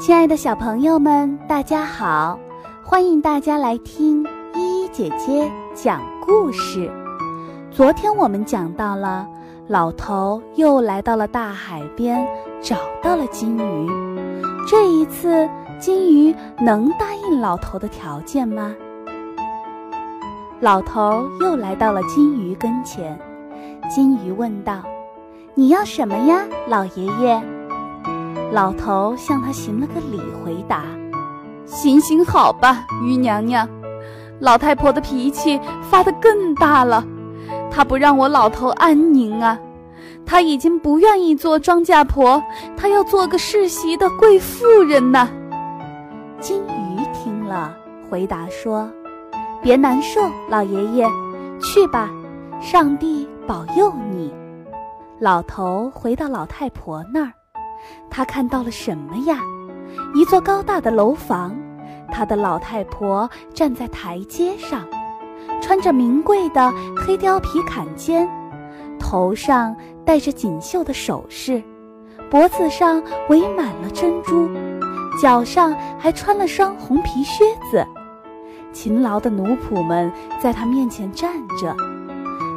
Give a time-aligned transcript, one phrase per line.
[0.00, 2.38] 亲爱的小朋友们，大家好！
[2.84, 4.24] 欢迎大家来听
[4.54, 6.88] 依依姐姐讲故事。
[7.72, 9.26] 昨天我们讲到了，
[9.66, 12.24] 老头又来到了大海边，
[12.60, 13.90] 找到了金鱼。
[14.68, 15.48] 这一次，
[15.80, 18.72] 金鱼能答应老头的条件吗？
[20.60, 23.18] 老头又来到了金鱼跟前，
[23.90, 24.80] 金鱼问道
[25.56, 27.42] ：“你要什么呀，老爷爷？”
[28.50, 30.82] 老头向他行了个礼，回答
[31.66, 33.68] ：“行行好吧，鱼娘娘。
[34.40, 37.04] 老太婆的脾气发得更大了，
[37.70, 39.58] 她不让我老头安宁啊！
[40.24, 42.42] 她已经不愿意做庄稼婆，
[42.76, 45.28] 她要做个世袭的贵妇人呢。”
[46.40, 47.74] 金鱼听了，
[48.08, 48.88] 回答说
[49.60, 51.06] ：“别难受，老爷爷，
[51.60, 52.08] 去吧，
[52.60, 54.32] 上帝保佑你。”
[55.20, 57.32] 老头回到老太婆那儿。
[58.10, 59.38] 他看到了什么呀？
[60.14, 61.56] 一座高大的楼房，
[62.12, 64.86] 他的老太婆站在台阶上，
[65.60, 68.28] 穿着名贵的黑貂皮坎肩，
[68.98, 71.62] 头上戴着锦绣的首饰，
[72.30, 74.48] 脖子上围满了珍珠，
[75.20, 77.84] 脚上还穿了双红皮靴子。
[78.72, 81.74] 勤劳的奴仆们在他面前站着。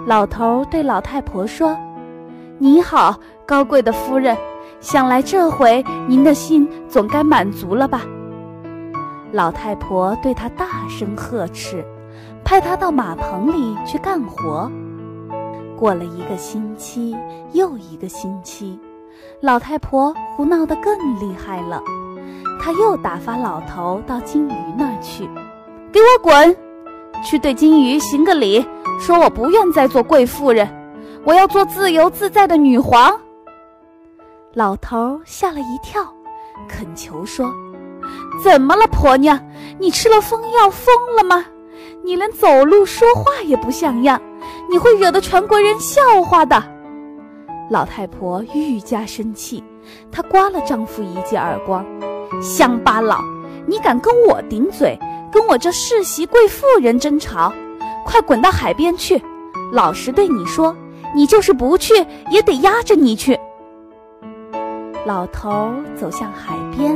[0.06, 1.78] 老头对老太婆说
[2.59, 4.38] ：“你好，高贵的夫人。”
[4.82, 8.02] 想来这回您的心总该满足了吧？
[9.32, 11.86] 老太婆对他大声呵斥，
[12.44, 14.70] 派他到马棚里去干活。
[15.78, 17.16] 过了一个星期
[17.54, 18.78] 又一个星期，
[19.40, 21.80] 老太婆胡闹得更厉害了。
[22.59, 25.30] 她又打发老头到金鱼那儿去，
[25.92, 26.58] 给我滚！
[27.24, 28.66] 去对金鱼行个礼，
[29.00, 30.68] 说我不愿再做贵妇人，
[31.24, 33.12] 我要做自由自在的女皇。
[34.54, 36.04] 老头吓了一跳，
[36.68, 37.50] 恳求说
[38.44, 39.40] ：“怎么了，婆娘？
[39.80, 41.46] 你吃了疯药疯了吗？
[42.03, 44.22] 你连走路说话也不像样，
[44.70, 46.62] 你会惹得全国人笑话的。”
[47.72, 49.64] 老太婆愈加生气，
[50.12, 51.86] 她刮了丈夫一记耳光
[52.44, 53.22] ：“乡巴佬，
[53.66, 55.00] 你敢跟我顶嘴，
[55.31, 57.54] 跟我这世袭贵妇人争吵？
[58.04, 59.24] 快滚到海边去！
[59.72, 60.75] 老实对你说，
[61.16, 63.40] 你就是不去，也得压着你去。”
[65.06, 66.95] 老头走向海边，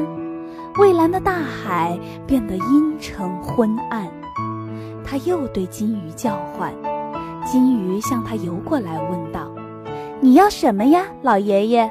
[0.76, 4.08] 蔚蓝的大海变得阴沉昏暗。
[5.04, 6.72] 他又对金鱼叫唤，
[7.46, 9.50] 金鱼向他游过来，问道
[10.22, 11.90] ：“你要什么呀，老爷爷？”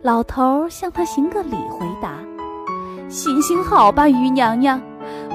[0.00, 2.14] 老头向他行个礼，回答
[3.10, 4.80] ：“行行好吧，鱼娘娘，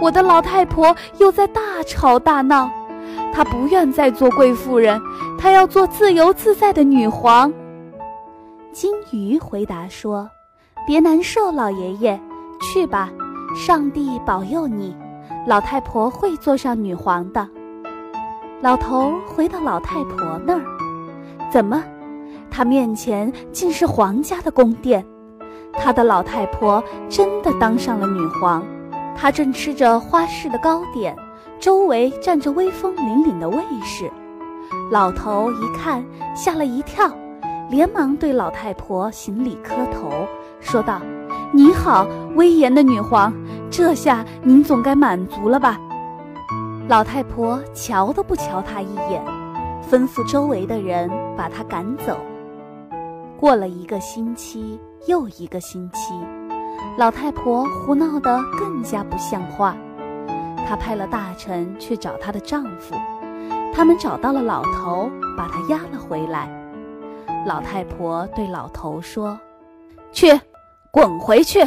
[0.01, 2.67] 我的老太婆又在大吵大闹，
[3.31, 4.99] 她不愿再做贵妇人，
[5.37, 7.53] 她要做自由自在的女皇。”
[8.75, 10.29] 金鱼回答说
[10.85, 12.19] ：“别难受，老爷爷，
[12.59, 13.09] 去吧，
[13.55, 14.93] 上帝保佑你，
[15.47, 17.47] 老太婆会做上女皇的。”
[18.59, 20.65] 老头回到老太婆那儿，
[21.49, 21.81] 怎么，
[22.51, 25.05] 他面前竟是皇家的宫殿？
[25.71, 28.61] 他的老太婆真的当上了女皇，
[29.15, 31.15] 她正吃着花式的糕点，
[31.61, 34.11] 周围站着威风凛凛的卫士。
[34.91, 36.03] 老头一看，
[36.35, 37.09] 吓了一跳。
[37.69, 40.27] 连忙对老太婆行礼磕头，
[40.59, 41.01] 说道
[41.51, 43.33] ：“你好，威严的女皇，
[43.71, 45.79] 这下您总该满足了吧？”
[46.87, 49.23] 老太婆瞧都不瞧他一眼，
[49.89, 52.17] 吩咐周围的人把他赶走。
[53.37, 56.13] 过了一个星期又一个星期，
[56.97, 59.75] 老太婆胡闹得更加不像话。
[60.67, 62.95] 她派了大臣去找她的丈夫，
[63.73, 66.47] 他们找到了老头，把他押了回来。
[67.45, 69.39] 老太婆对老头说
[70.11, 70.39] ：“去，
[70.89, 71.63] 滚回去，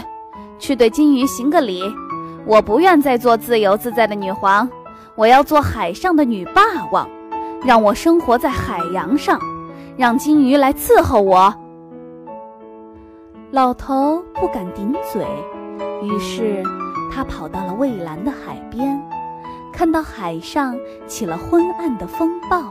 [0.58, 1.82] 去对金鱼行个礼。
[2.44, 4.68] 我不愿再做自由自在的女皇，
[5.14, 7.08] 我要做海上的女霸王，
[7.64, 9.38] 让我生活在海洋上，
[9.96, 11.54] 让金鱼来伺候我。”
[13.52, 15.24] 老头不敢顶嘴，
[16.02, 16.62] 于是
[17.12, 19.00] 他跑到了蔚蓝的海边，
[19.72, 20.76] 看到海上
[21.06, 22.62] 起了昏暗的风暴。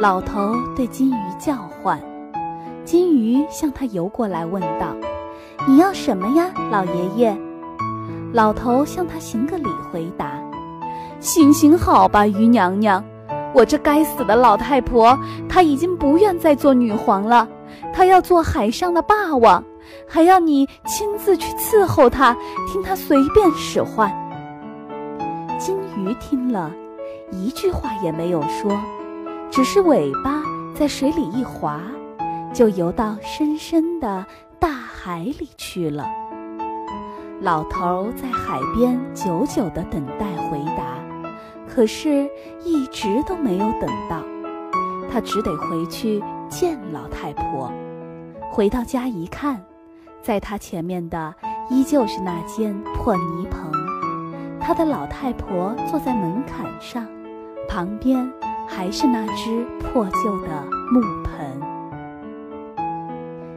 [0.00, 2.00] 老头对金鱼叫唤，
[2.84, 4.94] 金鱼向他游过来，问道
[5.66, 7.36] ：“你要什么呀，老爷爷？”
[8.32, 10.40] 老头向他行个礼，回答
[11.18, 13.04] ：“行行好吧，鱼娘娘，
[13.52, 15.18] 我这该死的老太婆，
[15.48, 17.48] 她已经不愿再做女皇了，
[17.92, 19.64] 她要做海上的霸王，
[20.06, 22.36] 还要你亲自去伺候她，
[22.72, 24.08] 听她随便使唤。”
[25.58, 26.70] 金鱼听了，
[27.32, 28.70] 一句话也没有说。
[29.50, 30.42] 只是尾巴
[30.74, 31.80] 在水里一划，
[32.52, 34.24] 就游到深深的
[34.58, 36.06] 大海里去了。
[37.40, 40.98] 老头在海边久久地等待回答，
[41.68, 42.28] 可是
[42.64, 44.22] 一直都没有等到。
[45.10, 47.72] 他只得回去见老太婆。
[48.50, 49.60] 回到家一看，
[50.22, 51.34] 在他前面的
[51.70, 53.72] 依旧是那间破泥棚，
[54.60, 57.06] 他的老太婆坐在门槛上，
[57.68, 58.30] 旁边
[58.68, 60.48] 还是那只破旧的
[60.92, 61.60] 木盆。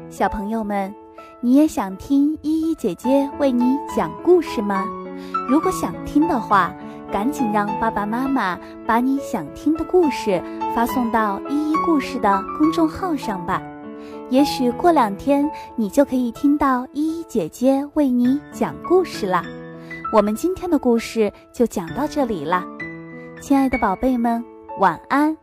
[0.09, 0.93] 小朋友们，
[1.41, 4.85] 你也想听依依姐姐为你讲故事吗？
[5.47, 6.73] 如果想听的话，
[7.11, 10.41] 赶紧让爸爸妈妈把你想听的故事
[10.73, 13.61] 发送到依依故事的公众号上吧。
[14.29, 19.43] 也许过两天你就可以听到依依姐姐为你讲故事啦。
[20.13, 22.65] 我们今天的故事就讲到这里啦，
[23.41, 24.43] 亲爱的宝贝们，
[24.79, 25.38] 晚安。